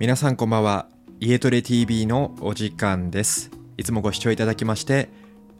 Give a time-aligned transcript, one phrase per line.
[0.00, 0.88] 皆さんこんばんは。
[1.20, 3.52] 家トレ TV のお時間です。
[3.76, 5.08] いつもご視聴いただきまして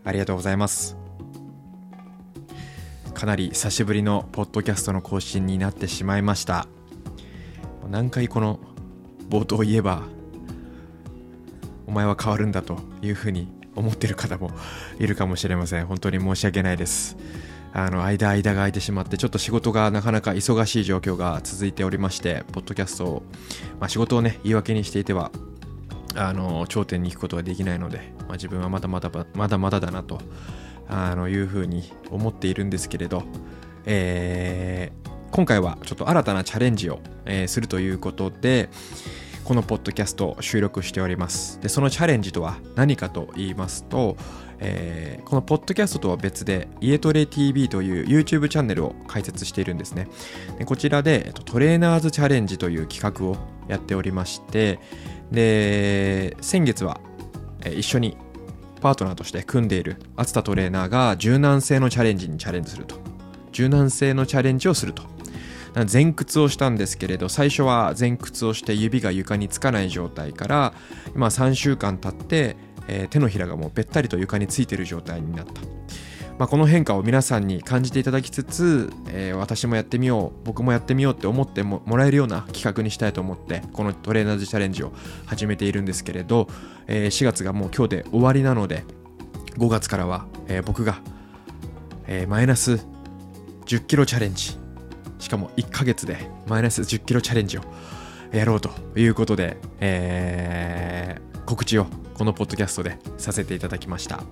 [0.03, 0.97] ありがとうございます。
[3.15, 6.67] かなり久しぶりのポッドキャストの更新になってしまいました。
[7.89, 8.59] 何回この
[9.31, 10.03] 冒頭を言えば
[11.87, 14.51] お前は変わるんだというふうに思ってる方も
[14.99, 15.87] いるかもしれません。
[15.87, 17.17] 本当に申し訳ないです。
[17.77, 23.23] あの間間が空いてしまってちょっと仕事がなかなか忙しい状況が続いておりましてポッドキャストを、
[23.81, 25.33] まあ、仕事をね言い訳にしていては
[26.15, 30.21] あの頂点に行くことができないので、まあ、自分はまだまだまだまだだなと
[30.89, 33.25] あのいうふうに思っているんですけれど、
[33.87, 38.71] えー、今回はちょっと新たなチャレンジを、えー、するということで
[39.45, 41.61] このポッドキャストを収録しております。
[41.61, 44.17] でそのチャレンジとは何かと言いますと、
[44.59, 50.09] えー、このポッドキャストとは別で家トレ TV という YouTube チャンネルを開設しているんですね。
[50.59, 53.37] でこちらでトレーナーズチャレンジという企画を
[53.69, 54.79] やっておりまして
[55.31, 57.01] で先月は
[57.65, 58.17] 一緒に
[58.81, 62.97] パートナーとして組んでいる熱田トレーナーが柔軟性のチャレンジにチャレンジすると。
[63.53, 65.14] 柔軟性のチャレンジをすると。
[65.91, 70.75] 前屈をしたんですけれど最初は前屈をして指が床につかない状態から
[71.15, 72.57] 今3週間経って
[72.89, 75.53] えー、手のひらがもうべったりと床についてる状態になった。
[76.37, 84.93] まあ、この変化を皆さんに感じていただきつつ、えー、私もやってみよう僕もやってみようって思ってもらえるような企画にしたいと思ってこのトレーナーズチャレンジを
[85.27, 86.49] 始めているんですけれど、
[86.89, 88.83] えー、4月がもう今日で終わりなので
[89.59, 90.99] 5月からは、えー、僕が、
[92.09, 92.81] えマイナス1
[93.67, 94.64] 0キロチャレンジ
[95.25, 97.63] しかも1ヶ月でマイナス1 0キロチャレンジを
[98.31, 104.23] やろうということで、え告知をこのポッドキャストでさせていただきました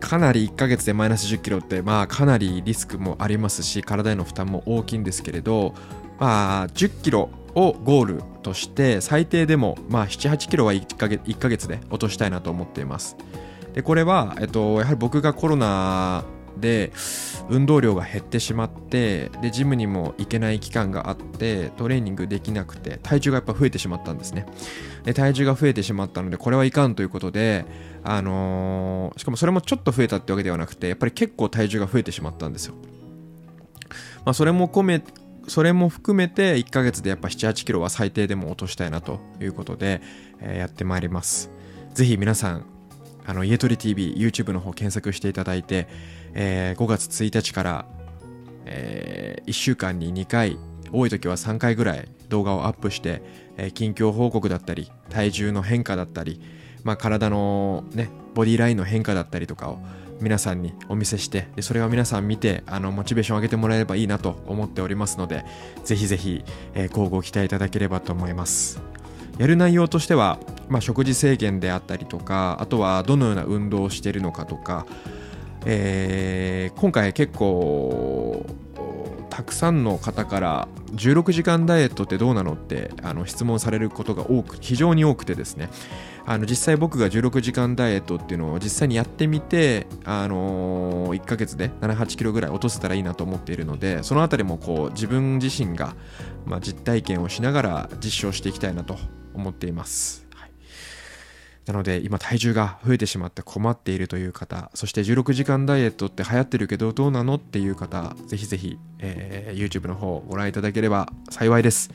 [0.00, 5.74] かなり1ヶ月でマイナス1 0キロってまあかなりリスクもありますし体への負担も大きいんですけれど
[6.18, 13.16] まあ1 0キロをゴールとして最低でもまあ7、8キロは1ヶ月 ,1 ヶ月で落としたいなと思っています。
[13.74, 16.24] でこれは、えっと、やはり僕がコロナ
[16.58, 16.92] で
[17.48, 24.46] 運動量が減ってしまってでジムにも行けない期間があってトレーニングできなくて体重がやっぱ増えてしまったんですね
[25.04, 27.64] で体重が増えてしまったのでこれはいかんということで
[28.04, 32.74] あのー、しかもそれもちょっと増えたってわけではなくてやっぱり結構体重が増えてしまったんですよ
[34.24, 35.02] まあそれも込め
[35.48, 40.00] それも含めて1ヶ月でやっぱ7、8キロは最低でも落としたいなということで、
[40.40, 41.50] え、やってまいります。
[41.94, 42.64] ぜひ皆さん、
[43.26, 45.88] あの、家取り TV、YouTube の方検索していただいて、
[46.34, 47.86] えー、5月1日から、
[48.64, 50.58] えー、1週間に2回、
[50.92, 53.22] 多い時は3回ぐらい動画をアップして、
[53.56, 56.40] えー、近況報告だったり、体重の変化だったり、
[56.84, 59.78] まあ、体のね、ボディラインの変化だったりとかを
[60.20, 65.44] 皆さんにお見せしてでそれは皆さん見てあのモチベーションを上げてもらえればいいなと思っておりますので
[65.84, 66.44] ぜひぜひ、
[66.74, 68.80] えー、交互期待いただければと思います。
[69.38, 74.86] やる内容としては、まあ、食事制限であったりとかあとはどのような運動をしているのかとか
[75.64, 78.44] えー、今回結構
[79.30, 85.70] たくさんの方から16時間ダイエットってどうなのってあの質問されることが多く非常に多くてですね
[86.26, 95.96] あの実際僕が16時間ダイエットっていうのを実際にやってみて、あのー、1ヶ月で7、8キロぐらい落とせたらいいなと思っているのでそのあたりもこう自分自身が、
[96.44, 98.96] まあ、実体験をしながら実証していきたいなと
[99.34, 100.21] 思っています。
[101.66, 111.90] なので今体重が増えてしまって困っているという方そして16時間ダイエットって流行ってるけどどうなのっていう方ぜひぜひ、えー、YouTube の方をご覧いただければ幸いです。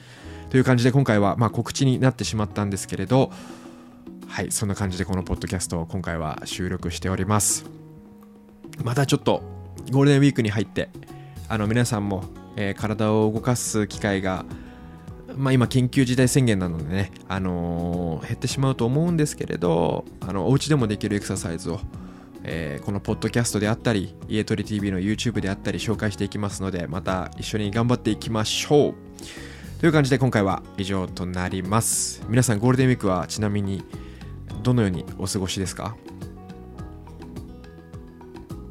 [0.49, 3.31] という感じで今回は、まあ、告知になってしまったんですけれど
[4.29, 7.65] はいそんな感じでこのポッドキャストを今回は収録しております。
[8.83, 9.41] またちょっと
[9.91, 10.89] ゴールデンウィークに入って
[11.49, 12.23] あの皆さんも、
[12.55, 14.45] えー、体を動かす機会が
[15.37, 21.79] まあ、今緊急事態宣言なのでね、あのー、減ってしまうと思うんですけれどあのお家でもできるエクササイズを、
[22.43, 28.93] えー、このポッドキャストであったり家取り TV の YouTube であったり紹介していきますのでまた一緒に頑張っていきましょう。
[29.79, 32.25] という感じで今回は以上となります。
[32.27, 33.83] 皆さんゴールデンウィークはちなみに
[34.63, 35.95] どのようにお過ごしですか？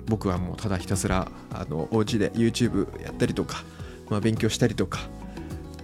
[0.07, 3.63] 僕はもうただひたすらあのお家で YouTube やったりとか、
[4.11, 5.01] まあ、勉強したりとか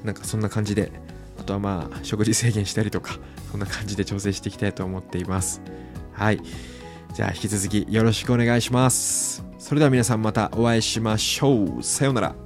[0.05, 0.93] なんかそんな感じで
[1.39, 3.19] あとはまあ食事制限したりとか
[3.51, 5.61] そんな感じで調整していきたいと思っています。
[6.13, 6.41] はい。
[7.15, 9.45] じゃあ引き続きよろしくお願いします。
[9.59, 11.83] それでは皆さんまたお会いしましょう。
[11.83, 12.42] さようなら。